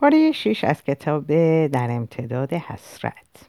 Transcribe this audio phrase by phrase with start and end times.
[0.00, 1.26] پاره شیش از کتاب
[1.66, 3.48] در امتداد حسرت.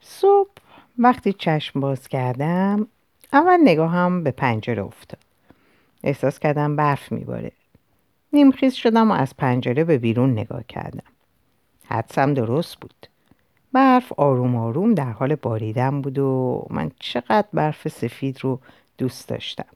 [0.00, 0.50] صبح
[0.98, 2.86] وقتی چشم باز کردم
[3.32, 5.20] اول نگاهم به پنجره افتاد.
[6.04, 7.52] احساس کردم برف میباره.
[8.32, 11.12] نیمخیز شدم و از پنجره به بیرون نگاه کردم.
[11.84, 13.06] حدسم درست بود.
[13.72, 18.60] برف آروم آروم در حال باریدن بود و من چقدر برف سفید رو
[18.98, 19.66] دوست داشتم.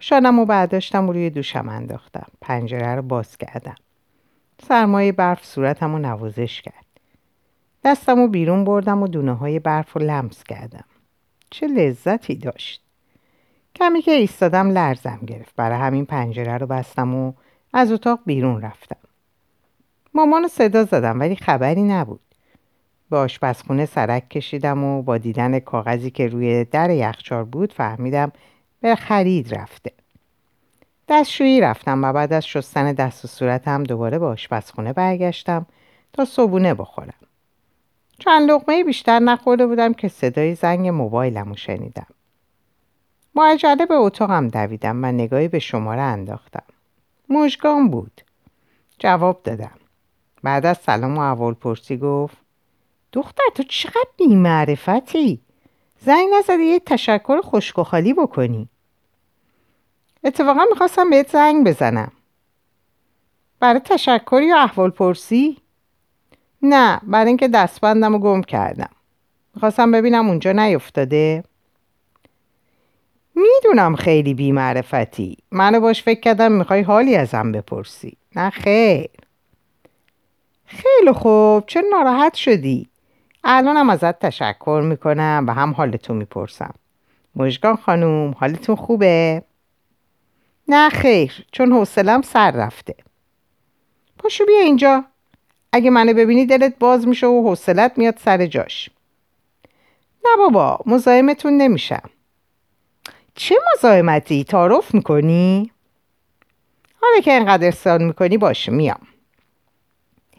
[0.00, 2.26] شانم و برداشتم و روی دوشم انداختم.
[2.40, 3.74] پنجره رو باز کردم.
[4.62, 6.84] سرمایه برف صورتم رو نوازش کرد.
[7.84, 10.84] دستم رو بیرون بردم و دونه های برف رو لمس کردم.
[11.50, 12.82] چه لذتی داشت.
[13.74, 15.56] کمی که ایستادم لرزم گرفت.
[15.56, 17.32] برای همین پنجره رو بستم و
[17.72, 18.96] از اتاق بیرون رفتم.
[20.14, 22.20] مامان صدا زدم ولی خبری نبود.
[23.10, 28.32] به آشپزخونه سرک کشیدم و با دیدن کاغذی که روی در یخچال بود فهمیدم
[28.80, 29.92] به خرید رفته.
[31.08, 35.66] دستشویی رفتم و بعد از شستن دست و صورتم دوباره به آشپزخونه برگشتم
[36.12, 37.14] تا صبونه بخورم.
[38.18, 42.06] چند لقمه بیشتر نخورده بودم که صدای زنگ موبایلم رو شنیدم.
[43.34, 46.62] معجله به اتاقم دویدم و نگاهی به شماره انداختم.
[47.28, 48.20] مژگان بود.
[48.98, 49.78] جواب دادم.
[50.42, 52.36] بعد از سلام و اول پرسی گفت
[53.12, 55.40] دختر تو چقدر بیمعرفتی؟
[56.00, 58.68] زنگ نزده یه تشکر خشک و خالی بکنی.
[60.24, 62.12] اتفاقا می‌خواستم بهت زنگ بزنم.
[63.60, 65.58] برای تشکر یا احوال پرسی؟
[66.62, 68.90] نه برای اینکه دستبندم رو گم کردم.
[69.54, 71.44] می‌خواستم ببینم اونجا نیفتاده.
[73.34, 75.36] می‌دونم خیلی بیمعرفتی.
[75.50, 78.16] منو باش فکر کردم می‌خوای حالی ازم بپرسی.
[78.36, 79.10] نه خیر.
[80.64, 81.64] خیلی خوب.
[81.66, 82.88] چه ناراحت شدی؟
[83.44, 86.74] الانم ازت تشکر می‌کنم و هم حالتو می‌پرسم.
[87.36, 89.42] مژگان خانوم حالتون خوبه؟
[90.68, 92.94] نه خیر چون حوصلم سر رفته.
[94.18, 95.04] پاشو بیا اینجا.
[95.72, 98.90] اگه منو ببینی دلت باز میشه و حوصلت میاد سر جاش.
[100.24, 102.10] نه بابا مزاحمتون نمیشم.
[103.34, 105.70] چه مزاحمتی؟ تعارف می‌کنی؟
[107.02, 109.06] حالا که انقدر سال می‌کنی باشه میام.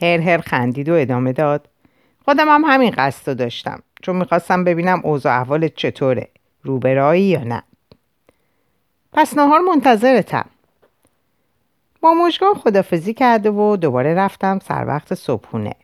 [0.01, 1.69] هر هر خندید و ادامه داد.
[2.25, 3.83] خودم هم همین قصد داشتم.
[4.01, 6.29] چون می‌خواستم ببینم اوضاع احوالت چطوره.
[6.63, 7.63] روبرایی یا نه؟
[9.15, 10.45] پس نهار منتظرتم.
[12.01, 15.75] با مشگان خدافزی کرده و دوباره رفتم سر وقت صبحونه.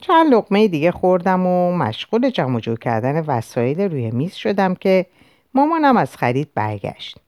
[0.00, 5.06] چند لقمه دیگه خوردم و مشغول جمع جو کردن وسایل روی میز شدم که
[5.54, 7.18] مامانم از خرید برگشت.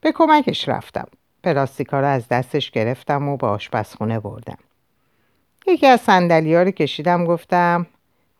[0.00, 1.06] به کمکش رفتم.
[1.44, 4.58] پلاستیکا رو از دستش گرفتم و به آشپزخونه بردم.
[5.66, 7.86] یکی از سندلی ها رو کشیدم گفتم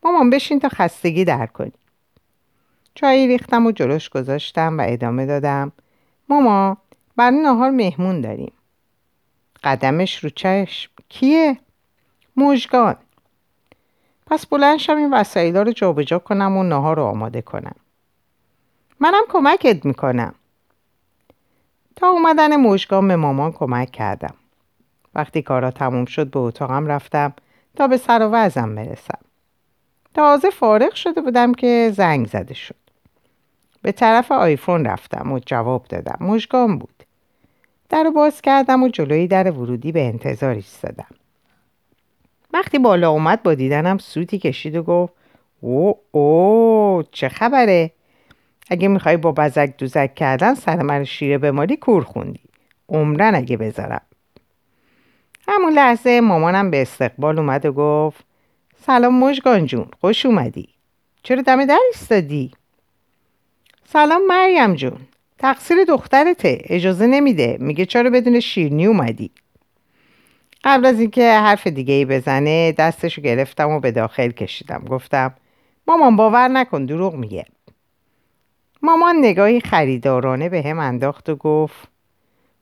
[0.03, 1.73] مامان بشین تا خستگی در کنی
[3.01, 5.71] چایی ریختم و جلوش گذاشتم و ادامه دادم.
[6.29, 6.77] ماما
[7.15, 8.53] برای نهار مهمون داریم.
[9.63, 10.91] قدمش رو چشم.
[11.09, 11.57] کیه؟
[12.35, 12.95] موجگان.
[14.27, 17.75] پس بلند شم این وسایل رو جابجا کنم و نهار رو آماده کنم.
[18.99, 20.35] منم کمکت می‌کنم.
[21.95, 24.33] تا اومدن موجگان به مامان کمک کردم.
[25.15, 27.33] وقتی کارا تموم شد به اتاقم رفتم
[27.75, 29.19] تا به سر و وزم برسم.
[30.13, 32.80] تازه فارغ شده بودم که زنگ زده شد.
[33.81, 36.17] به طرف آیفون رفتم و جواب دادم.
[36.19, 37.03] مژگان بود.
[37.89, 41.05] در رو باز کردم و جلوی در ورودی به انتظار ایستادم
[42.53, 45.13] وقتی بالا اومد با دیدنم سوتی کشید و گفت
[45.61, 47.91] او او چه خبره؟
[48.69, 52.41] اگه می‌خوای با بزک دوزک کردن سر من شیره بمالی کور خوندی.
[52.89, 54.01] عمرن اگه بذارم.
[55.47, 58.25] همون لحظه مامانم به استقبال اومد و گفت
[58.85, 60.69] سلام مژگان جون خوش اومدی.
[61.23, 62.51] چرا دم در ایستادی؟
[63.93, 64.97] سلام مریم جون.
[65.37, 66.61] تقصیر دخترته.
[66.63, 67.57] اجازه نمیده.
[67.59, 69.31] میگه چرا بدون شیرنی اومدی؟
[70.63, 74.85] قبل از اینکه حرف دیگه ای بزنه دستشو گرفتم و به داخل کشیدم.
[74.89, 75.33] گفتم
[75.87, 77.45] مامان باور نکن دروغ میگه.
[78.81, 81.87] مامان نگاهی خریدارانه به هم انداخت و گفت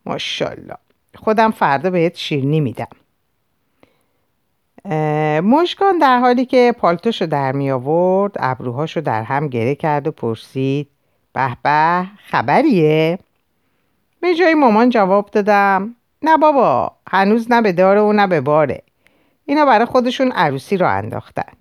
[0.05, 0.77] ماشالله
[1.15, 2.87] خودم فردا بهت شیرنی میدم.
[5.41, 10.89] مشکان در حالی که پالتوشو در می آورد ابروهاشو در هم گره کرد و پرسید
[11.39, 13.19] به به خبریه؟
[14.21, 18.83] به جای مامان جواب دادم نه بابا هنوز نه به داره و نه به باره
[19.45, 21.53] اینا برای خودشون عروسی رو انداختن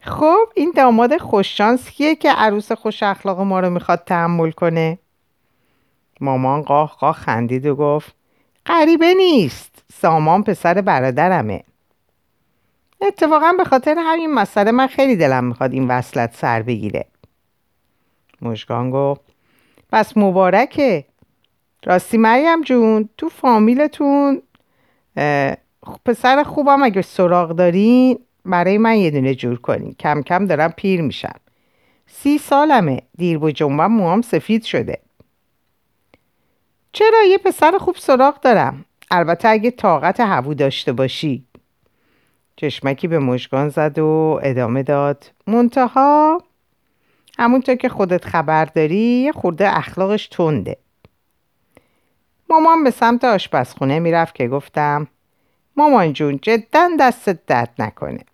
[0.00, 4.98] خب این داماد خوششانس کیه که عروس خوش اخلاق ما رو می‌خواد تحمل کنه؟
[6.20, 8.14] مامان قاه قاه خندید و گفت
[8.66, 11.64] غریبه نیست سامان پسر برادرمه
[13.00, 17.06] اتفاقا به خاطر همین مسئله من خیلی دلم می‌خواد این وصلت سر بگیره
[18.42, 19.20] مشگان گفت
[19.92, 21.04] پس مبارکه.
[21.84, 24.42] راستی مریم جون تو فامیلتون
[26.04, 29.94] پسر خوبم اگه سراغ دارین برای من یه دونه جور کنین.
[29.94, 31.40] کم کم دارم پیر میشم.
[32.06, 33.02] سی سالمه.
[33.18, 34.98] دیر با جنبم موام سفید شده.
[36.92, 41.44] چرا یه پسر خوب سراغ دارم؟ البته اگه طاقت هوو داشته باشی.
[42.56, 45.30] چشمکی به مشگان زد و ادامه داد.
[45.46, 46.42] منتها
[47.38, 50.76] همونطور که خودت خبر داری یه خورده اخلاقش تنده
[52.50, 55.06] مامان به سمت آشپزخونه می‌رفت که گفتم
[55.76, 58.24] مامان جون جدا دستت درد نکنه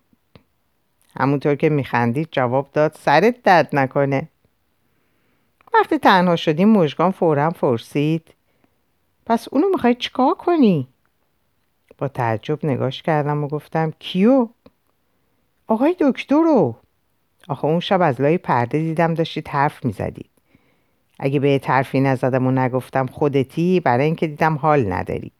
[1.15, 4.27] همونطور که میخندید جواب داد سرت درد نکنه
[5.73, 8.33] وقتی تنها شدیم مژگان فورا پرسید
[9.25, 10.87] پس اونو می‌خوای چیکار کنی؟
[11.97, 14.49] با تعجب نگاش کردم و گفتم کیو؟
[15.67, 16.75] آقای دکتر رو
[17.49, 20.29] آخه اون شب از لای پرده دیدم داشتید حرف می‌زدید
[21.19, 25.31] اگه به حرفی نزدم و نگفتم خودتی برای اینکه دیدم حال نداری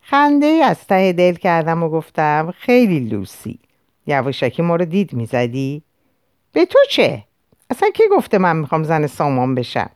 [0.00, 3.58] خنده از ته دل کردم و گفتم خیلی لوسی
[4.06, 5.82] یواشکی ما رو دید می‌زدی؟
[6.52, 7.24] به تو چه؟
[7.70, 9.90] اصلا کی گفته من می‌خوام زن سامان بشم؟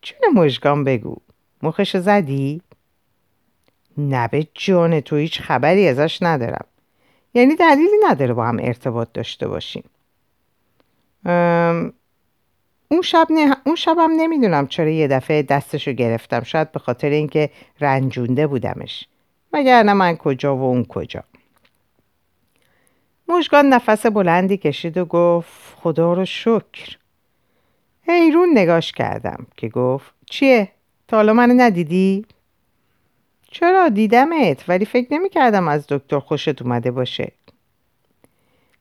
[0.00, 1.16] چون مژگان بگو
[1.62, 2.62] مخشو زدی؟
[3.98, 6.66] نه به جان تو هیچ خبری ازش ندارم
[7.34, 9.84] یعنی دلیلی نداره با هم ارتباط داشته باشیم.
[12.88, 13.56] اون شب نه...
[13.66, 16.42] اون شبم نمی‌دونم چرا یه دفعه دستشو گرفتم.
[16.42, 17.50] شاید به خاطر اینکه
[17.80, 19.08] رنجونده بودمش.
[19.52, 21.24] وگرنه من کجا و اون کجا.
[23.28, 26.96] مشگان نفس بلندی کشید و گفت خدا رو شکر.
[28.02, 30.68] حیرون نگاش کردم که گفت چیه؟
[31.08, 32.26] تا حالا منو ندیدی؟
[33.56, 34.64] چرا؟ دیدمت.
[34.68, 37.32] ولی فکر نمی کردم از دکتر خوشت اومده باشه.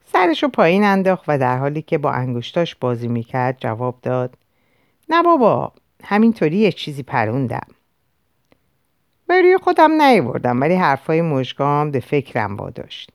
[0.06, 4.38] سرشو پایین انداخت و در حالی که با انگشتاش بازی می‌کرد جواب داد.
[5.10, 5.74] نه بابا
[6.04, 7.68] همینطوری یه چیزی پروندم.
[9.27, 13.12] بروی خودم نیوردم ولی حرفای مژگام به فکرم واداشت.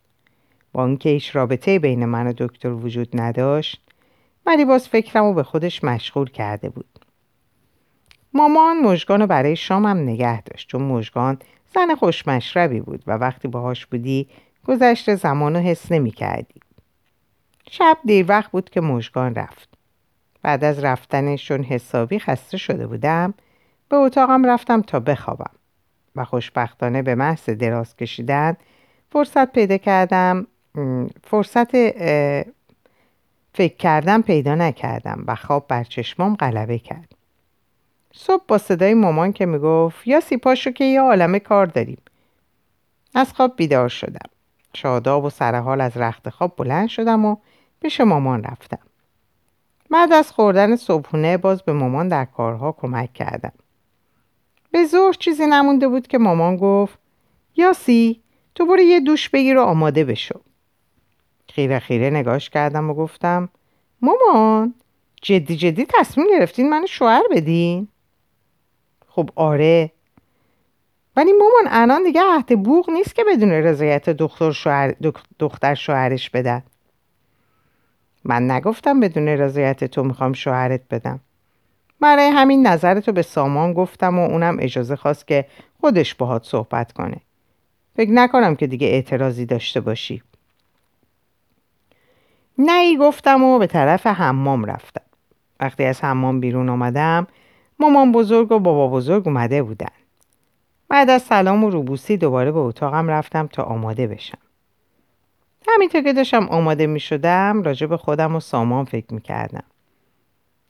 [0.73, 3.81] با اینکه هیچ رابطه بین من و دکتر وجود نداشت
[4.47, 7.00] ولی باز فکرم رو به خودش مشغول کرده بود.
[8.35, 11.39] مامان مژگان برای شامم نگه داشت چون مژگان
[11.75, 14.29] زن خوشمشربی بود و وقتی باهاش بودی
[14.67, 16.61] گذشت زمان رو حس نمی کردی.
[17.71, 19.69] شب دیر وقت بود که مژگان رفت.
[20.43, 23.35] بعد از رفتنش چون حسابی خسته شده بودم
[23.89, 25.51] به اتاقم رفتم تا بخوابم
[26.17, 28.57] و خوشبختانه به محض دراز کشیدن
[29.13, 30.47] فرصت پیدا کردم
[31.25, 31.71] فرصت
[33.55, 37.15] فکر کردم پیدا نکردم و خواب بر چشمام غلبه کرد
[38.15, 42.03] صبح با صدای مامان که می‌گفت یا سیپاشو که یه عالمه کار داریم.
[43.15, 44.31] از خواب بیدار شدم.
[44.75, 47.37] شاداب و سرحال از رخت خواب بلند شدم و
[47.81, 48.79] پیش مامان رفتم.
[49.91, 53.53] بعد از خوردن صبحونه باز به مامان در کارها کمک کردم.
[54.71, 56.99] به ظهر چیزی نمونده بود که مامان گفت
[57.57, 58.21] یاسی
[58.55, 60.41] تو برو یه دوش بگیر و آماده بشو.
[61.49, 63.49] خیره خیره نگاش کردم و گفتم
[64.03, 64.75] مامان
[65.23, 67.89] جدی جدی تصمیم گرفتین منو شوهر بدین؟
[69.11, 69.93] خب آره.
[71.17, 74.95] ولی مامان الان دیگه عهد بوغ نیست که بدون رضایت دختر شوهر
[75.39, 76.63] دختر شوهرش بدن.
[78.25, 81.21] من نگفتم بدون رضایت تو می‌خوام شوهرت بدم.
[82.01, 85.47] برای همین نظرتو به سامان گفتم و اونم اجازه خواست که
[85.81, 87.17] خودش باهات صحبت کنه.
[87.97, 90.23] فکر نکنم که دیگه اعتراضی داشته باشی.
[92.59, 95.03] نه ای گفتم و به طرف حمام رفتم.
[95.61, 97.27] وقتی از حمام بیرون آمدم
[97.81, 99.91] مامان بزرگ و بابا بزرگ اومده بودن
[100.89, 104.39] بعد از سلام و روبوسی دوباره به اتاقم رفتم تا آماده بشم
[105.69, 109.63] همینطور که داشتم آماده می شدم راجع به خودم و سامان فکر می کردم.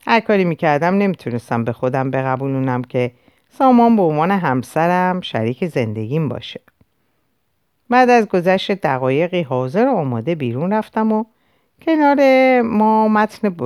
[0.07, 3.13] هر کاری می کردم نمی‌تونستم به خودم بقبولونم که
[3.51, 6.61] سامان به عنوان همسرم شریک زندگیم باشه.
[7.91, 11.25] بعد از گذشت دقایقی حاضر و آماده بیرون رفتم و
[11.83, 13.57] کنار ما متن,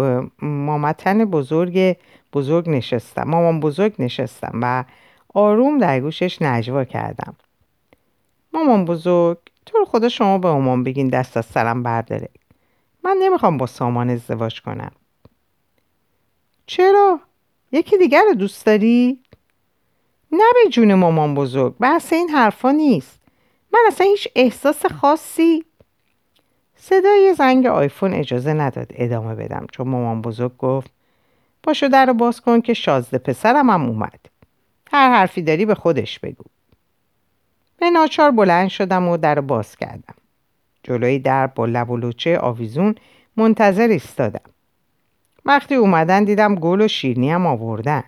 [0.43, 1.97] ما متن بزرگ
[2.35, 4.85] بزرگ نشستم مامان بزرگ نشستم و
[5.35, 7.37] آروم در گوشش نجوا کردم.
[8.53, 12.29] مامان بزرگ تو رو خدا شما به مامان بگین دست از سرم برداره.
[13.05, 14.93] من نمی‌خوام با سامان ازدواج کنم.
[16.67, 17.21] چرا؟
[17.73, 19.19] یکی دیگر رو دوست داری؟
[20.33, 23.21] نه به جون مامان بزرگ بحث این حرفا نیست.
[23.73, 25.65] من اصلا هیچ احساس خاصی.
[26.77, 30.91] صدای زنگ آیفون اجازه نداد ادامه بدم چون مامان بزرگ گفت
[31.65, 34.21] پاشو در رو باز کن که شازده پسرم هم اومد.
[34.93, 36.45] هر حرفی داری به خودش بگو.
[37.77, 40.15] به ناچار بلند شدم و در باز کردم.
[40.83, 42.95] جلوی در با لب و لوچه آویزون
[43.37, 44.51] منتظر ایستادم.
[45.45, 48.05] وقتی اومدن دیدم گل و شیرنی هم آوردن.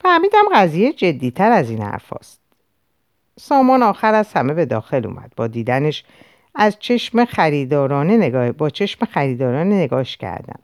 [0.00, 2.12] فهمیدم قضیه جدیتر از این حرف
[3.40, 5.32] سامان آخر از همه به داخل اومد.
[5.36, 6.04] با دیدنش
[6.54, 10.58] از چشم خریدارانه نگاه با چشم خریدارانه نگاش کردم.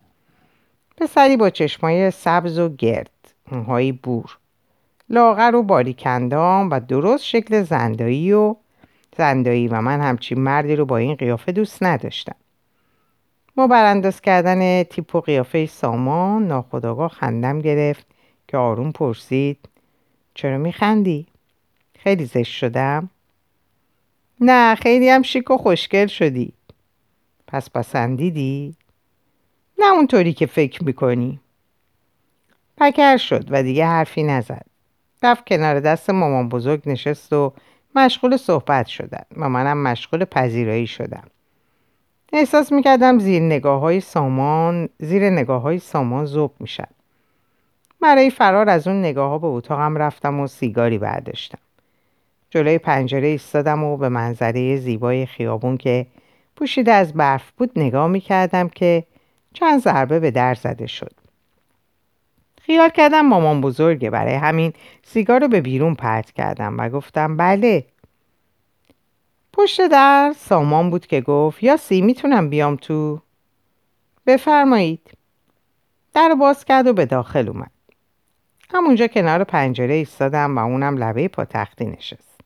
[1.00, 4.38] پسری با چشمای سبز و گرد موهای بور
[5.10, 8.56] لاغر و باریکندام و درست شکل زندایی و
[9.16, 12.36] زندایی و من همچین مردی رو با این قیافه دوست نداشتم
[13.54, 18.06] با برانداز کردن تیپ و قیافه سامان ناخداگاه خندم گرفت
[18.48, 19.68] که آروم پرسید
[20.34, 21.26] چرا میخندی؟
[21.98, 23.10] خیلی زشت شدم؟
[24.40, 26.52] نه خیلی هم شیک و خوشگل شدی
[27.46, 28.74] پس پسندیدی؟
[29.78, 31.40] نه اونطوری که فکر می‌کنی.
[32.76, 34.66] پکر شد و دیگه حرفی نزد.
[35.22, 37.52] رفت کنار دست مامان بزرگ نشست و
[37.94, 39.22] مشغول صحبت شدن.
[39.36, 41.24] و منم مشغول پذیرایی شدم
[42.32, 46.88] احساس می‌کردم زیر نگاه های سامان زیر نگاه های سامان زوب میشن
[48.00, 51.58] برای فرار از اون نگاه ها به اتاقم رفتم و سیگاری برداشتم.
[52.50, 56.06] جلوی پنجره ایستادم و به منظره زیبای خیابون که
[56.56, 59.04] پوشیده از برف بود نگاه می‌کردم که
[59.60, 61.12] چند ضربه به در زده شد.
[62.62, 64.72] خیال کردم مامان بزرگه برای همین
[65.02, 67.86] سیگار رو به بیرون پرت کردم و گفتم بله.
[69.52, 73.20] پشت در سامان بود که گفت یا سی می‌تونم بیام تو؟
[74.26, 75.10] بفرمایید.
[76.14, 77.70] در باز کرد و به داخل اومد.
[78.70, 82.40] همونجا کنار پنجره ایستادم و اونم لبه پا تختی نشست.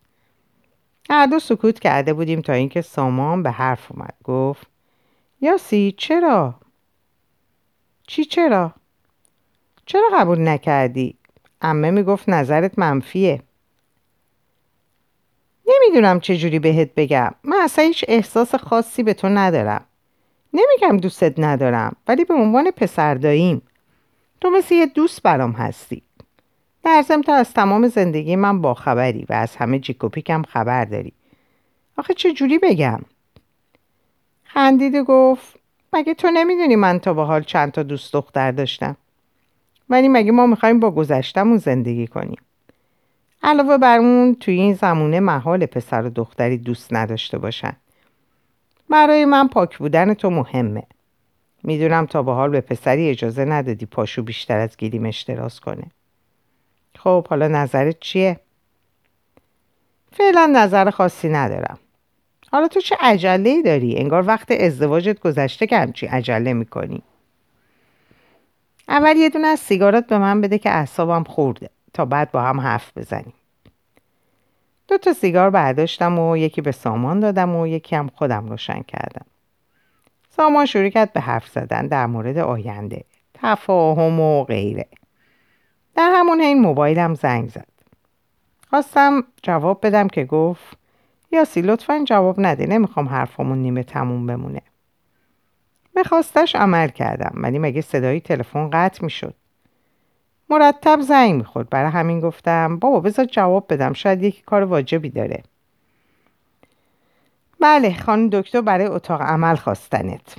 [1.11, 4.15] هر دو سکوت کرده بودیم تا اینکه سامان به حرف اومد.
[4.25, 4.67] گفت
[5.41, 6.62] یاسی چرا؟
[8.07, 8.75] چی چرا؟
[9.87, 11.17] چرا قبول نکردی؟
[11.61, 13.43] امه می‌گفت نظرت منفیه.
[15.67, 17.35] نمی‌دونم چجوری بهت بگم.
[17.45, 19.85] من اصلا هیچ احساس خاصی به تو ندارم.
[20.53, 23.63] نمیگم دوستت ندارم ولی به عنوان پسرداییم.
[24.41, 26.03] تو مثل یه دوست برام هستی.
[26.85, 31.13] در تو از تمام زندگی من باخبری و از همه جیکوپیکم خبر داری.
[31.97, 33.01] آخه چه جوری بگم؟
[34.45, 35.62] خندید گفت
[35.93, 38.97] مگه تو نمی‌دونی من تا به حال چند تا دوست دختر داشتم؟
[39.91, 42.41] ولی مگه ما می‌خوایم با گذشتمون زندگی کنیم؟
[43.43, 47.77] علاوه بر اون توی این زمونه محال پسر و دختری دوست نداشته باشن.
[48.91, 50.83] برای من پاک بودن تو مهمه.
[51.63, 55.85] می‌دونم تا به حال به پسری اجازه ندادی پاشو بیشتر از گیریم اشتراز کنه.
[56.99, 58.41] خب حالا نظرت چیه؟
[60.13, 61.79] فعلا نظر خاصی ندارم.
[62.53, 67.03] حالا تو چه عجله داری؟ انگار وقت ازدواجت گذشته که همچی عجله می‌کنی.
[68.89, 72.61] اول یه دونه از سیگارات به من بده که اعصابم خورده تا بعد با هم
[72.61, 73.35] حرف بزنیم.
[74.89, 79.27] دو تا سیگار برداشتم و یکی به سامان دادم و یکی هم خودم روشن کردم.
[80.37, 83.05] سامان شروع کرد به حرف زدن در مورد آینده
[83.35, 84.89] تفاهم و غیره.
[85.95, 87.69] در همون حین موبایلم زنگ زد.
[88.71, 90.82] خواستم جواب بدم که گفت
[91.33, 92.67] یاسی لطفا جواب نده.
[92.67, 94.63] نمی‌خوام حرفمون نیمه تموم بمونه.
[95.95, 99.35] به خواستش عمل کردم ولی مگه صدای تلفن قطع می‌شد؟
[100.51, 101.71] مرتب زنگ می‌خورد.
[101.71, 105.43] برای همین گفتم بابا بذار جواب بدم شاید یکی کار واجبی داره.
[107.61, 110.37] بله خانم دکتر برای اتاق عمل خواستنت.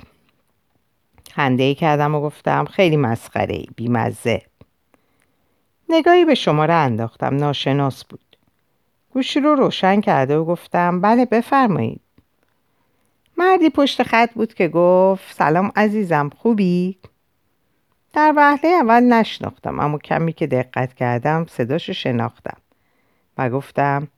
[1.32, 4.42] خنده ای کردم و گفتم خیلی مسخره ای بیمزه.
[5.88, 7.36] نگاهی به شماره انداختم.
[7.36, 8.23] ناشناس بود.
[9.14, 12.00] گوشی رو روشن کرده و گفتم بله بفرمایید
[13.38, 16.98] مردی پشت خط بود که گفت سلام عزیزم خوبی؟
[18.12, 22.56] در وهله اول نشناختم اما کمی که دقت کردم صداشو شناختم
[23.38, 24.08] و گفتم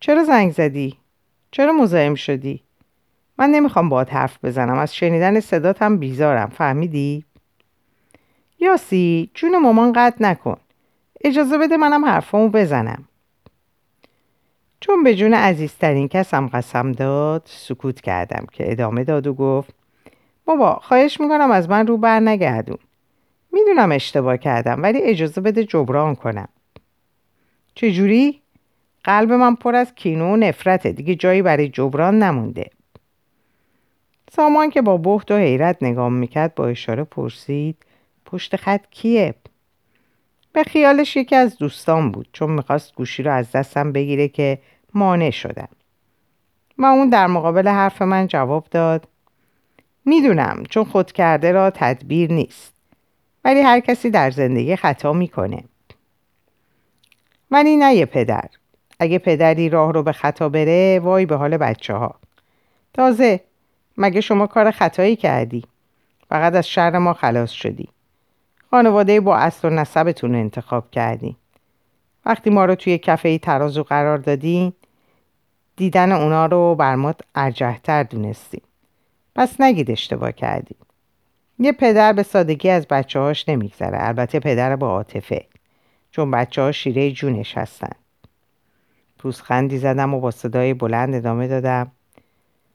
[0.00, 0.98] چرا زنگ زدی؟
[1.50, 2.62] چرا مزاحم شدی؟
[3.38, 7.24] من نمی‌خوام باید حرف بزنم از شنیدن صداتم بیزارم فهمیدی؟
[8.60, 10.56] یاسی جون مامان قطع نکن
[11.24, 13.04] اجازه بده منم حرفامو بزنم
[14.86, 19.74] چون به جون عزیزترین کسم قسم داد سکوت کردم که ادامه داد و گفت
[20.44, 22.78] بابا خواهش می‌کنم از من رو بر نگردون
[23.52, 26.48] می‌دونم اشتباه کردم ولی اجازه بده جبران کنم
[27.74, 28.42] چجوری؟
[29.04, 32.70] قلب من پر از کینو و نفرته دیگه جایی برای جبران نمونده
[34.32, 37.76] سامان که با بحت و حیرت نگاه می‌کرد با اشاره پرسید
[38.24, 39.34] پشت خط کیه؟
[40.52, 44.58] به خیالش یکی از دوستان بود چون می‌خواست گوشی رو از دستم بگیره که
[44.94, 45.68] مانع شدم
[46.78, 49.08] و اون در مقابل حرف من جواب داد.
[50.04, 52.74] می‌دونم چون خود کرده را تدبیر نیست.
[53.44, 55.64] ولی هر کسی در زندگی خطا می‌کنه.
[57.50, 58.48] ولی نه یه پدر.
[59.00, 62.14] اگه پدری راه رو به خطا بره وای به حال بچه ها
[62.94, 63.40] تازه
[63.96, 65.64] مگه شما کار خطایی کردی؟
[66.28, 67.88] فقط از شر ما خلاص شدی.
[68.70, 71.36] خانواده با اصل و نسبتون انتخاب کردی.
[72.26, 74.72] وقتی ما رو توی کفه ترازو قرار دادین
[75.76, 78.62] دیدن اونا رو بر ما ارجحتر دونستیم.
[79.34, 80.76] پس نگید اشتباه کردیم.
[81.58, 83.98] یه پدر به سادگی از بچه هاش نمیگذره.
[84.00, 85.46] البته پدر با عاطفه.
[86.10, 87.92] چون بچه ها شیره جونش هستن.
[89.18, 91.90] پوزخندی زدم و با صدای بلند ادامه دادم.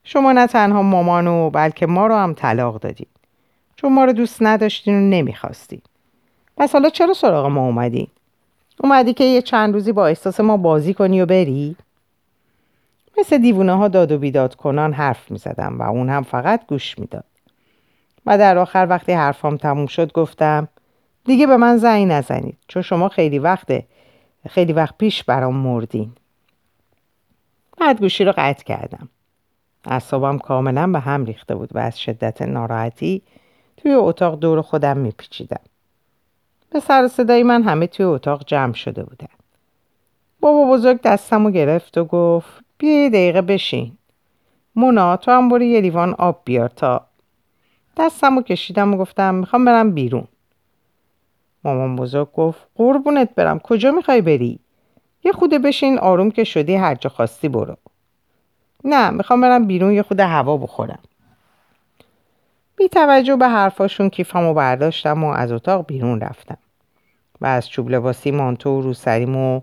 [0.03, 3.09] شما نه تنها مامانو بلکه ما رو هم طلاق دادید
[3.75, 5.81] چون ما رو دوست نداشتین و نمی‌خواستین.
[6.57, 8.07] پس حالا چرا سراغ ما اومدی؟
[8.83, 11.75] اومدی که یه چند روزی با احساس ما بازی کنی و بری؟
[13.19, 16.99] مثل دیوونه ها داد و بیداد کنان حرف می زدم و اون هم فقط گوش
[16.99, 17.25] می‌داد.
[18.25, 20.67] و در آخر وقتی حرفام تموم شد گفتم
[21.25, 23.83] دیگه به من زنگ نزنید چون شما خیلی وقت
[24.49, 26.11] خیلی وقت پیش برام مردین.
[27.77, 29.09] بعد گوشی رو قطع کردم.
[29.85, 33.21] اعصابم کاملا به هم ریخته بود و از شدت ناراحتی
[33.77, 35.61] توی اتاق دور خودم میپیچیدم.
[36.69, 39.27] به سر صدای من همه توی اتاق جمع شده بودن.
[40.39, 43.97] بابا بزرگ دستم گرفت و گفت بیا یه دقیقه بشین.
[44.75, 47.05] مونا تو هم برو یه لیوان آب بیار تا
[47.97, 50.27] دستم کشیدم و گفتم می‌خوام برم بیرون.
[51.63, 54.59] مامان بزرگ گفت قربونت برم کجا می‌خوای بری؟
[55.23, 57.77] یه خوده بشین آروم که شدی هر جا خواستی برو.
[58.83, 60.99] نه می‌خوام برم بیرون یه خود هوا بخورم.
[62.75, 66.57] بی توجه به حرفاشون کیفمو برداشتم و از اتاق بیرون رفتم
[67.41, 69.61] و از چوب لباسی مانتو و روسریم و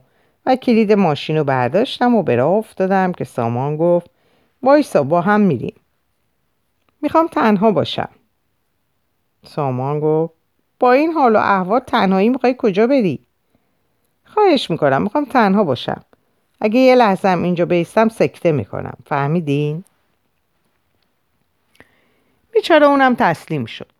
[0.54, 4.10] کلید ماشین رو برداشتم و به راه افتادم که سامان گفت
[4.62, 5.74] وایسا با هم میریم.
[7.02, 8.08] می‌خوام تنها باشم.
[9.44, 10.34] سامان گفت
[10.80, 13.18] با این حال و احوال تنهایی می‌خوای کجا بری?
[14.24, 16.04] خواهش می‌کنم می‌خوام تنها باشم.
[16.60, 18.96] اگه یه لحظه هم اینجا بیستم سکته می‌کنم.
[19.06, 19.84] فهمیدین؟
[22.52, 23.92] بیچاره اونم تسلیم شد.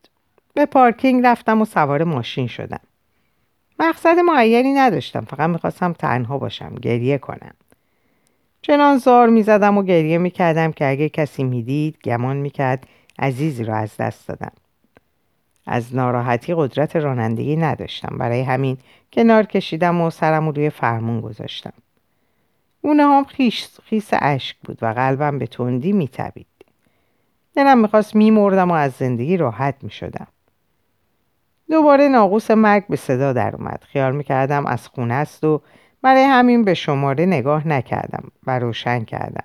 [0.55, 2.81] به پارکینگ رفتم و سوار ماشین شدم.
[3.79, 7.55] مقصد معینی نداشتم فقط می‌خواستم تنها باشم گریه کنم.
[8.63, 12.87] چنان زار می‌زدم و گریه می‌کردم که اگه کسی می‌دید گمان می‌کرد
[13.19, 14.53] عزیزی رو از دست دادم.
[15.67, 18.79] از ناراحتی قدرت رانندگی نداشتم برای همین
[19.13, 21.73] کنار کشیدم و سرم روی فرمون گذاشتم.
[22.83, 26.47] اونه هم خیس, خیس اشک بود و قلبم به تندی میتبید
[27.55, 30.27] دلم می‌خواست میمردم و از زندگی راحت می‌شدم.
[31.71, 33.85] دوباره ناقوس مرگ به صدا در اومد.
[33.89, 35.63] خیال می‌کردم از خونه است و
[36.03, 39.45] برای همین به شماره نگاه نکردم و روشن کردم.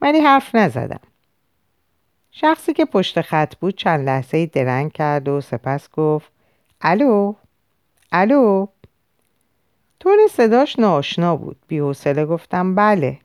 [0.00, 1.00] ولی حرف نزدم.
[2.30, 6.32] شخصی که پشت خط بود چند لحظه درنگ کرد و سپس گفت
[6.80, 7.34] الو؟
[8.12, 8.66] الو؟
[10.00, 11.56] طور صداش ناشنا بود.
[11.68, 13.18] بیحوصله گفتم بله.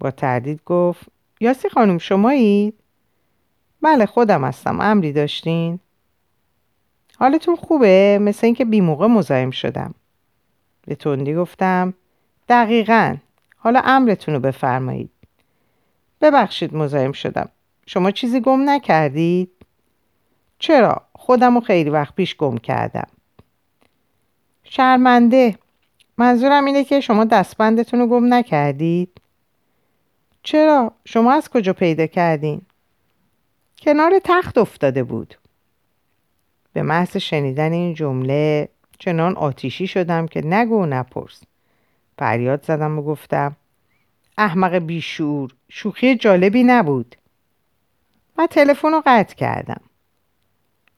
[0.00, 1.06] با تردید گفت
[1.40, 2.74] یاسی خانم شمایید؟
[3.82, 4.80] بله خودم هستم.
[4.80, 5.78] امری داشتین؟
[7.22, 9.94] حالتون خوبه؟ مثل اینکه بی موقع مزاحم شدم
[10.86, 11.94] به تندی گفتم
[12.48, 13.16] دقیقا
[13.56, 15.10] حالا امرتون رو بفرمایید
[16.20, 17.48] ببخشید مزاحم شدم
[17.86, 19.50] شما چیزی گم نکردید؟
[20.58, 23.08] چرا؟ خودم رو خیلی وقت پیش گم کردم
[24.64, 25.58] شرمنده
[26.18, 29.20] منظورم اینه که شما دستبندتون رو گم نکردید؟
[30.42, 32.62] چرا؟ شما از کجا پیدا کردین؟
[33.78, 35.34] کنار تخت افتاده بود
[36.72, 41.42] به محض شنیدن این جمله چنان آتیشی شدم که نگو نپرس.
[42.18, 43.56] فریاد زدم و گفتم
[44.38, 47.16] احمق بیشور شوخی جالبی نبود.
[48.38, 49.80] و تلفن رو قطع کردم.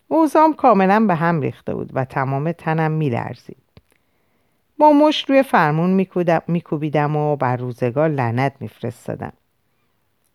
[0.09, 3.57] اوزام کاملا به هم ریخته بود و تمام تنم میلرزید.
[4.79, 6.07] با مشت روی فرمون
[6.49, 9.33] میکوبیدم و بر روزگار لعنت میفرستادم.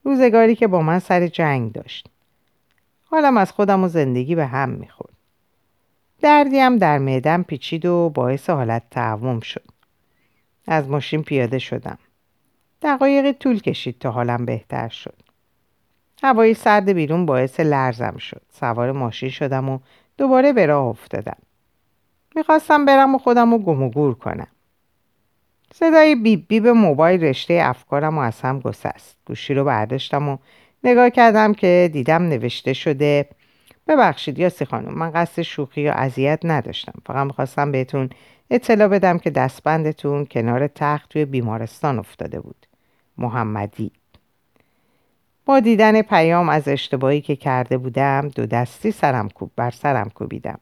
[0.03, 2.07] روزگاری که با من سر جنگ داشت.
[3.05, 5.18] حالم از خودم و زندگی به هم می‌خورد.
[6.21, 9.65] دردیم در معدم پیچید و باعث حالت تعوم شد.
[10.67, 11.97] از ماشین پیاده شدم.
[12.81, 15.15] دقایقی طول کشید تا حالم بهتر شد.
[16.23, 18.41] هوای سرد بیرون باعث لرزم شد.
[18.59, 19.79] سوار ماشین شدم و
[20.17, 21.37] دوباره به راه افتادم.
[22.35, 24.47] می‌خواستم برم و خودم رو گم و گور کنم.
[25.73, 29.17] صدای بیب بیب موبایل رشته افکارم و از هم گسست.
[29.25, 30.37] گوشی رو برداشتم و
[30.83, 33.29] نگاه کردم که دیدم نوشته شده
[33.89, 36.93] ببخشید یاسی خانم من قصد شوخی یا اذیت نداشتم.
[37.05, 38.09] فقط می‌خواستم بهتون
[38.49, 42.65] اطلاع بدم که دستبندتون کنار تخت توی بیمارستان افتاده بود.
[43.17, 43.91] محمدی.
[45.45, 50.59] با دیدن پیام از اشتباهی که کرده بودم دو دستی سرم کوب بر سرم کوبیدم.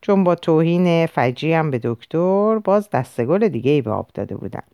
[0.00, 4.64] چون با توهین فجیم به دکتر باز دستگل دیگه ای به آب داده بودم.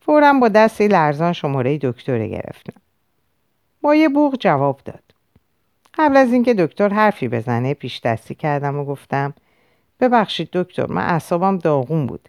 [0.00, 2.80] فورا با دستی لرزان شماره دکتر گرفتم.
[3.82, 5.05] با یه بوغ جواب داد.
[5.96, 9.34] قبل از اینکه دکتر حرفی بزنه پیش دستی کردم و گفتم
[10.00, 12.28] ببخشید دکتر من اعصابم داغون بود.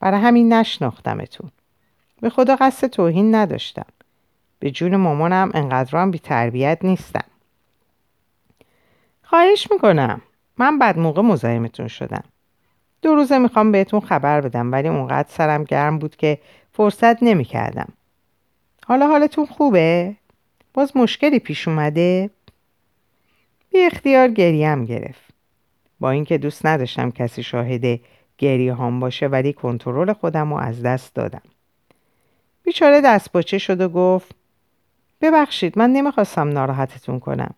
[0.00, 1.50] برای همین نشناختمتون.
[2.20, 3.86] به خدا قصد توهین نداشتم.
[4.58, 7.24] به جون مامانم انقدرام بی تربیت نیستم.
[9.22, 10.20] خواهش می‌کنم.
[10.58, 12.24] من بعد موقع مزاحمتون شدم.
[13.02, 16.38] دو روزه می‌خوام بهتون خبر بدم ولی اونقدر سرم گرم بود که
[16.72, 17.88] فرصت نمی‌کردم.
[18.86, 20.14] حالا حالتون خوبه؟
[20.74, 22.30] باز مشکلی پیش اومده؟
[23.76, 25.34] بی اختیار گریم گرفت
[26.00, 28.00] با اینکه دوست نداشتم کسی شاهد
[28.38, 31.42] گریه هام باشه ولی کنترل خودم رو از دست دادم
[32.62, 34.34] بیچاره دست باچه شد و گفت
[35.20, 37.54] ببخشید من نمی‌خواستم ناراحتتون کنم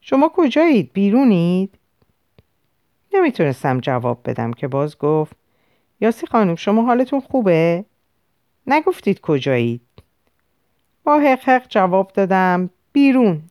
[0.00, 1.78] شما کجایید؟ بیرونید؟
[3.14, 5.36] نمی‌تونستم جواب بدم که باز گفت
[6.00, 7.84] یاسی خانم شما حالتون خوبه؟
[8.66, 9.80] نگفتید کجایید؟
[11.04, 13.42] با حق جواب دادم بیرون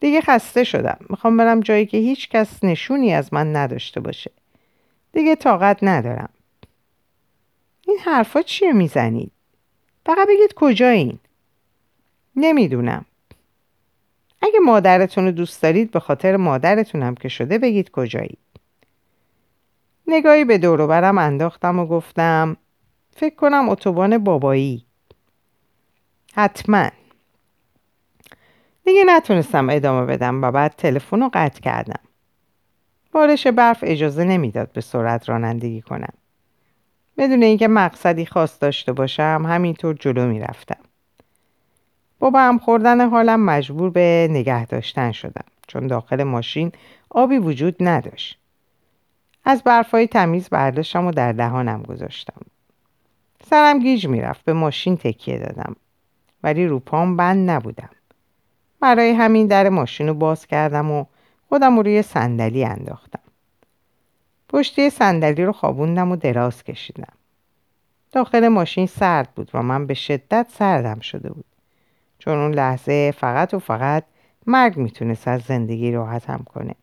[0.00, 0.98] دیگه خسته شدم.
[1.10, 4.30] می‌خوام برم جایی که هیچ کس نشونی از من نداشته باشه.
[5.12, 6.28] دیگه طاقت ندارم.
[7.86, 9.32] این حرفا چیه می‌زنید؟
[10.06, 11.18] فقط بگید کجایین؟
[12.36, 13.04] نمی‌دونم.
[14.42, 18.38] اگه مادرتون رو دوست دارید به خاطر مادرتونم که شده بگید کجایید.
[20.06, 22.56] نگاهی به دوروبرم انداختم و گفتم
[23.16, 24.84] فکر کنم اتوبان بابایی.
[26.34, 26.90] حتما.
[28.86, 32.00] دیگه نتونستم ادامه بدم و بعد تلفن رو قطع کردم.
[33.12, 36.12] بارش برف اجازه نمی‌داد به سرعت رانندگی کنم.
[37.18, 40.78] بدون اینکه مقصدی خاص داشته باشم همینطور جلو می‌رفتم.
[42.18, 46.72] با هم خوردن حالم مجبور به نگه داشتن شدم چون داخل ماشین
[47.10, 48.38] آبی وجود نداشت.
[49.44, 52.40] از برفای تمیز برداشتم و در دهانم گذاشتم.
[53.44, 55.76] سرم گیج می‌رفت به ماشین تکیه دادم.
[56.42, 57.90] ولی رو پام بند نبودم.
[58.80, 61.04] برای همین در ماشین رو باز کردم و
[61.48, 63.20] خودم رو روی صندلی انداختم.
[64.48, 67.12] پشتی صندلی رو خوابوندم و دراز کشیدم.
[68.12, 71.44] داخل ماشین سرد بود و من به شدت سردم شده بود.
[72.18, 74.04] چون اون لحظه فقط و فقط
[74.46, 76.74] مرگ می‌تونست از زندگی راحتم کنه.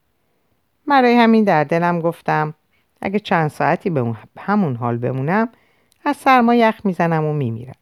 [0.88, 2.54] برای همین در دلم گفتم
[3.02, 5.50] اگه چند ساعتی به همون حال بمونم
[6.06, 7.76] از سرما یخ می‌زنم و میمیرم.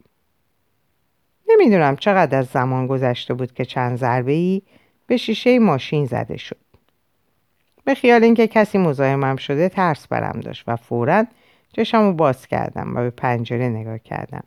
[1.48, 4.62] نمی‌دونم چقدر از زمان گذشته بود که چند ضربه ای
[5.06, 6.56] به شیشه ماشین زده شد.
[7.84, 11.24] به خیال اینکه کسی مزاحمم شده ترس برم داشت و فورا
[11.72, 14.44] چشم باز کردم و به پنجره نگاه کردم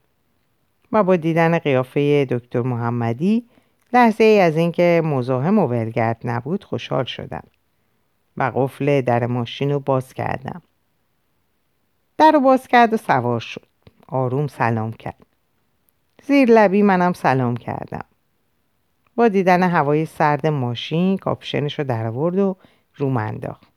[0.92, 3.46] و با دیدن قیافه دکتر محمدی
[3.94, 7.44] لحظه ای از اینکه مزاحم و ولگرد نبود خوشحال شدم
[8.38, 10.62] و قفل در ماشین رو باز کردم.
[12.18, 13.68] در رو باز کرد و سوار شد.
[14.08, 15.26] آروم سلام کرد.
[16.28, 18.06] زیر لبی منم سلام کردم.
[19.16, 22.56] با دیدن هوای سرد ماشین کاپشنش رو در آورد و
[22.96, 23.68] روم انداخت.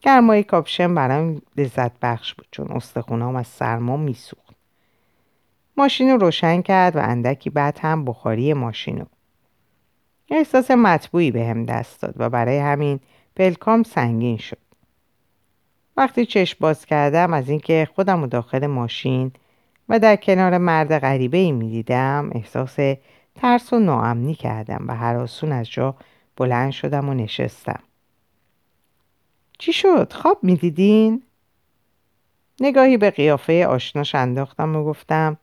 [0.00, 4.56] گرمای کاپشن برام لذت بخش بود چون استخونام از سرما میسوخت.
[5.76, 9.06] ماشین رو روشن کرد و اندکی بعد هم بخاری ماشین رو
[10.30, 13.00] احساس مطبوعی بهم دست داد و برای همین
[13.36, 14.58] پلکام سنگین شد.
[15.96, 19.32] وقتی چشم باز کردم از اینکه خودم رو داخل ماشین
[19.88, 22.76] و در کنار مرد غریبه ای می دیدم احساس
[23.34, 25.94] ترس و ناامنی کردم و حراسون از جا
[26.36, 27.82] بلند شدم و نشستم
[29.58, 31.22] چی شد؟ خواب می دیدین؟
[32.60, 35.36] نگاهی به قیافه آشناش انداختم و گفتم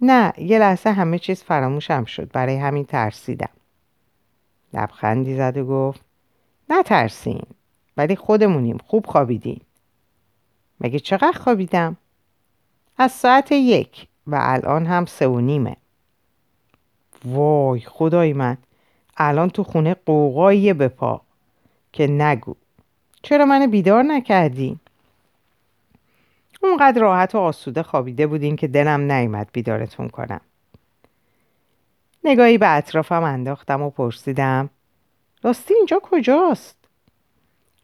[0.00, 3.50] نه یه لحظه همه چیز فراموشم شد برای همین ترسیدم
[4.72, 6.00] لبخندی زد و گفت
[6.70, 7.42] نه ترسین
[7.96, 9.60] ولی خودمونیم خوب خوابیدین
[10.80, 11.96] مگه چقدر خوابیدم؟
[12.98, 15.76] از ساعت یک و الان هم سه و نیمه
[17.24, 18.56] وای خدای من
[19.16, 21.20] الان تو خونه قوقایی به پا
[21.92, 22.54] که نگو
[23.22, 24.78] چرا من بیدار نکردی؟
[26.62, 30.40] اونقدر راحت و آسوده خوابیده بودین که دلم نیامد بیدارتون کنم
[32.24, 34.70] نگاهی به اطرافم انداختم و پرسیدم
[35.42, 36.76] راستی اینجا کجاست؟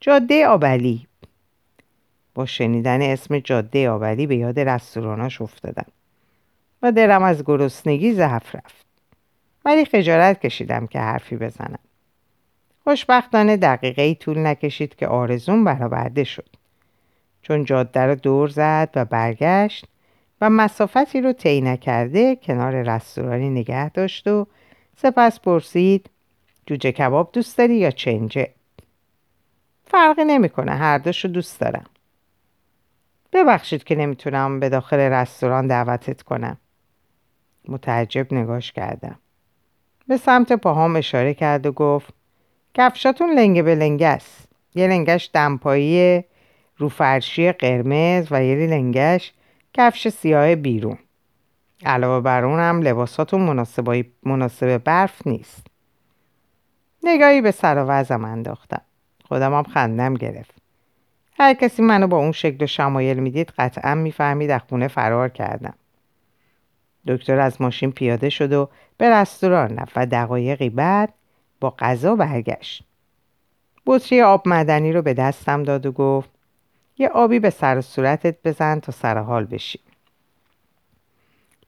[0.00, 1.06] جاده آبلی
[2.46, 5.86] شنیدن اسم جاده آبلی به یاد رستوراناش افتادم
[6.82, 8.86] و دلم از گرسنگی ضعف رفت.
[9.64, 11.78] ولی خجالت کشیدم که حرفی بزنم.
[12.84, 16.48] خوشبختانه دقیقه ای طول نکشید که آرزون برآورده شد.
[17.42, 19.84] چون جاده را دور زد و برگشت
[20.40, 24.46] و مسافتی رو طی نکرده کنار رستورانی نگه داشت و
[24.96, 26.10] سپس پرسید
[26.66, 28.50] جوجه کباب دوست داری یا چنجه؟
[29.84, 31.86] فرقی نمی‌کنه هر دوشو دوست دارم.
[33.32, 36.58] ببخشید که نمی‌تونم به داخل رستوران دعوتت کنم.
[37.68, 39.18] متعجب نگاش کردم.
[40.08, 42.14] به سمت پاهام اشاره کرد و گفت
[42.74, 44.48] کفشاتون لنگه به لنگه است.
[44.74, 46.24] یه لنگش دمپایی
[46.76, 49.32] رو فرشی قرمز و یه لنگش
[49.74, 50.98] کفش سیاه بیرون.
[51.84, 53.40] علاوه بر اونم لباساتون
[54.22, 55.66] مناسب برف نیست.
[57.02, 57.78] نگاهی به سر
[58.10, 58.82] و انداختم.
[59.24, 60.59] خودم هم خندم گرفت
[61.40, 65.74] هر کسی منو با اون شکل و شمایل می‌دید قطعا می‌فهمید از خونه فرار کردم.
[67.06, 71.14] دکتر از ماشین پیاده شد و به رستوران رفت و دقایقی بعد
[71.60, 72.82] با غذا برگشت.
[73.86, 76.30] بطری آب مدنی رو به دستم داد و گفت
[76.98, 79.80] یه آبی به سر و صورتت بزن تا سر حال بشی.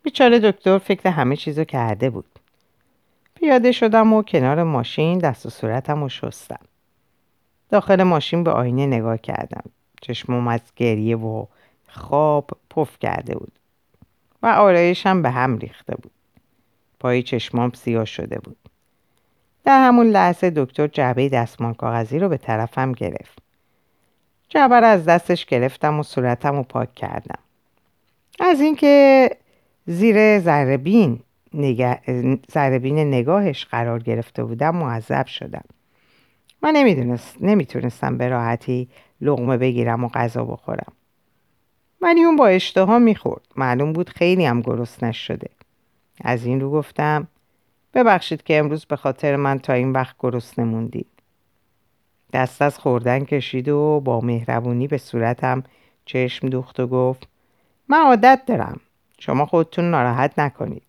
[0.03, 2.39] بیچاره دکتر فکر همه چیزو کرده بود.
[3.35, 6.61] پیاده شدم و کنار ماشین دست و صورتم رو شستم.
[7.73, 9.63] داخل ماشین به آینه نگاه کردم.
[10.03, 11.47] چشمم از گریه و
[11.89, 13.53] خواب پف کرده بود
[14.43, 16.11] و آرایشم به هم ریخته بود.
[17.01, 18.57] پای چشمام سیاه شده بود.
[19.65, 23.39] در همون لحظه دکتر جعبه دستمال کاغذی رو به طرفم گرفت.
[24.49, 27.39] جعبه رو از دستش گرفتم و صورتم رو پاک کردم.
[28.41, 29.31] از اینکه
[29.87, 31.21] زیر زربین
[31.55, 32.01] نگه...
[32.87, 35.65] نگاهش قرار گرفته بودم معذب شدم.
[36.63, 38.89] من نمی‌دونست نمی‌تونستم به راحتی
[39.21, 40.93] لغمه بگیرم و غذا بخورم.
[42.01, 43.47] ولی با اشتها می‌خورد.
[43.57, 45.51] معلوم بود خیلی هم گرسنش شده
[46.21, 47.27] از این رو گفتم
[47.95, 51.07] ببخشید که امروز به خاطر من تا این وقت گرسنه موندید
[52.33, 55.63] دست از خوردن کشید و با مهربونی به صورتم
[56.05, 57.29] چشم دوخت و گفت
[57.89, 58.81] من عادت دارم.
[59.19, 60.83] شما خودتون ناراحت نکنید.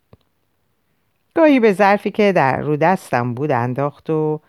[1.34, 4.40] گاهی به ظرفی که در رو دستم بود انداخت و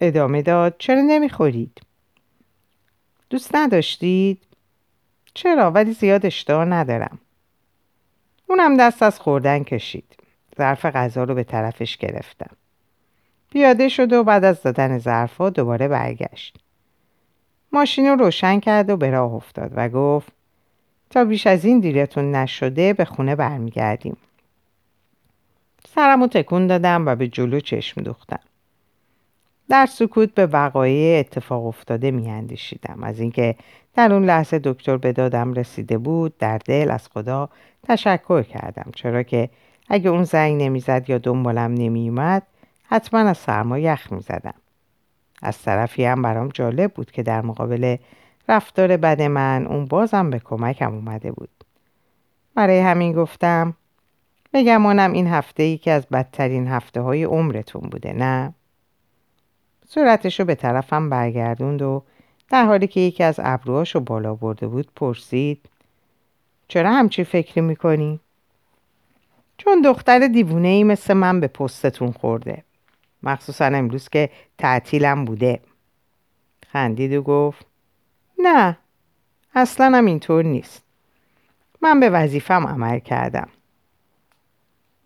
[0.00, 0.74] ادامه داد.
[0.78, 1.80] چرا نمی‌خورید؟
[3.30, 4.42] دوست نداشتید؟
[5.34, 7.18] چرا؟ ولی زیاد اشتها ندارم.
[8.46, 10.16] اونم دست از خوردن کشید.
[10.58, 12.56] ظرف غذا رو به طرفش گرفتم.
[13.52, 16.56] پیاده شد و بعد از دادن ظرفها دوباره برگشت.
[17.72, 20.32] ماشین رو روشن کرد و به راه افتاد و گفت
[21.10, 24.16] تا بیش از این دیرتون نشده به خونه برمیگردیم.
[25.96, 28.38] سرم رو تکون دادم و به جلو چشم دوختم.
[29.68, 33.54] در سکوت به وقایع اتفاق افتاده میاندیشیدم از اینکه
[33.94, 37.48] در اون لحظه دکتر به دادم رسیده بود در دل از خدا
[37.82, 38.90] تشکر کردم.
[38.94, 39.50] چرا که
[39.88, 42.42] اگه اون زنگ نمی‌زد یا دنبالم نمیومد
[42.84, 44.54] حتما از سرما یخ می‌زدم.
[45.42, 47.96] از طرفی هم برام جالب بود که در مقابل
[48.48, 51.50] رفتار بد من اون بازم به کمکم اومده بود.
[52.54, 53.74] برای همین گفتم
[54.56, 58.54] بگمانم این هفته ای که از بدترین هفته های عمرتون بوده نه؟
[59.88, 62.02] صورتش رو به طرفم برگردوند و
[62.48, 65.68] در حالی که یکی از ابروهاش رو بالا برده بود پرسید
[66.68, 68.20] چرا همچی فکری می‌کنی؟
[69.58, 72.64] چون دختر دیوونه ای مثل من به پستتون خورده
[73.22, 75.60] مخصوصا امروز که تعطیلم بوده
[76.72, 77.66] خندید و گفت
[78.38, 78.78] نه
[79.54, 80.82] اصلا هم اینطور نیست
[81.82, 83.48] من به وظیفم عمل کردم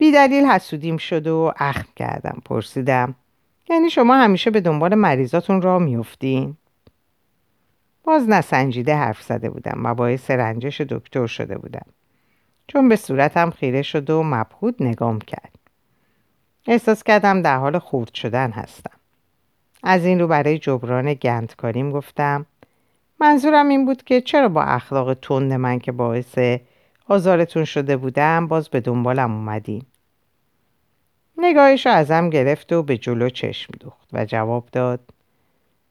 [0.01, 3.15] بیدلیل حسودیم شد و اخم کردم پرسیدم
[3.71, 6.57] یعنی شما همیشه به دنبال مریضاتون را میفتین؟
[8.05, 11.87] باز نسنجیده حرف زده بودم و باعث رنجش دکتر شده بودم.
[12.67, 15.59] چون به صورتم خیره شد و مبهود نگام کرد.
[16.67, 18.99] احساس کردم در حال خورد شدن هستم.
[19.83, 22.47] از این رو برای جبران گندکاریم گفتم
[23.21, 26.39] منظورم این بود که چرا با اخلاق تند من که باعث
[27.09, 29.83] آزارتون شده بودم باز به دنبالم اومدین.
[31.41, 35.01] نگاهش رو ازم گرفت و به جلو چشم دوخت و جواب داد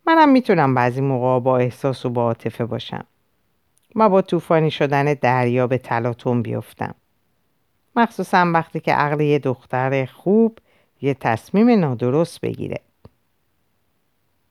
[0.08, 3.06] منم می‌تونم بعضی موقع با احساس و با عاطفه باشم.
[3.96, 6.96] ما با طوفانی شدن دریا به تلاطم بیفتم.
[7.96, 10.60] مخصوصا وقتی که عقل یه دختر خوب
[11.02, 12.80] یه تصمیم نادرست بگیره.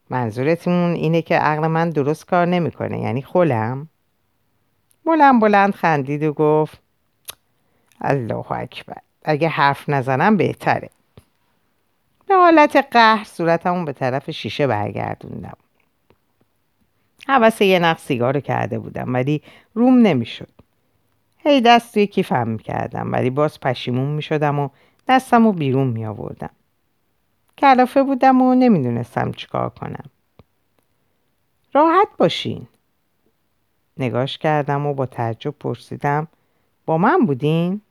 [0.09, 3.87] منظورتون اینه که عقل من درست کار نمی‌کنه یعنی خولم
[5.05, 6.81] بلند بلند خندید و گفت
[8.01, 9.01] الله اکبر.
[9.23, 10.89] اگه حرف نزنم بهتره
[12.27, 15.57] به حالت قهر صورتمون به طرف شیشه برگردوندم
[17.27, 19.41] حوث یه نخ سیگار کرده بودم ولی
[19.73, 20.49] روم نمی‌شد
[21.37, 24.69] هی دست توی کیفم می‌کردم ولی باز پشیمون می‌شدم و
[25.07, 26.49] دستم رو بیرون می آوردم.
[27.57, 30.05] کلافه بودم و نمی‌دونستم چیکار کنم.
[31.73, 32.67] راحت باشین.
[33.97, 36.27] نگاش کردم و با تعجب پرسیدم
[36.85, 37.81] با من بودین؟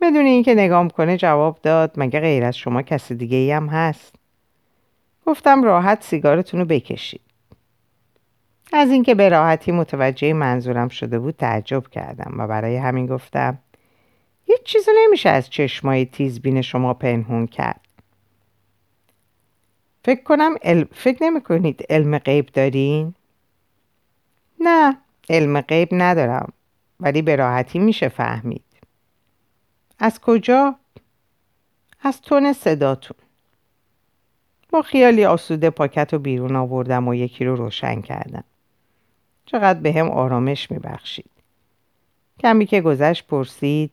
[0.00, 4.14] بدون اینکه نگام کنه جواب داد مگه غیر از شما کسی دیگه ای هم هست؟
[5.26, 7.20] گفتم راحت سیگارتون رو بکشید.
[8.72, 13.58] از اینکه به راحتی متوجه منظورم شده بود تعجب کردم و برای همین گفتم
[14.44, 17.80] هیچ چیزی نمیشه از چشمای تیزبین شما پنهون کرد.
[20.04, 20.54] فکر کنم
[20.92, 23.14] فکر نمی کنید علم غیب دارین؟
[24.60, 24.96] نه
[25.30, 26.52] علم غیب ندارم
[27.00, 28.65] ولی به راحتی میشه فهمید
[29.98, 30.76] از کجا؟
[32.00, 33.16] از تون صداتون
[34.70, 38.44] با خیالی آسوده پاکت رو بیرون آوردم و یکی رو روشن کردم
[39.46, 41.30] چقدر به هم آرامش میبخشید
[42.40, 43.90] کمی که گذشت پرسید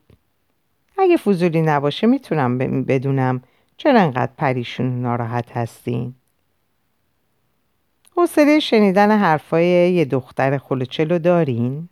[0.97, 3.43] اگه فضولی نباشه می‌تونم بدونم
[3.77, 6.13] چرا انقدر پریشون ناراحت هستین؟
[8.15, 11.89] حوصله شنیدن حرفای یه دختر خلوچلو دارین؟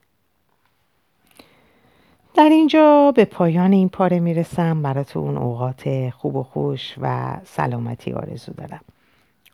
[2.34, 4.82] در اینجا به پایان این پاره می‌رسم.
[4.82, 8.82] براتون اوقات خوب و خوش و سلامتی آرزو دارم.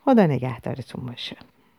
[0.06, 1.36] خدا نگهدارتون باشه.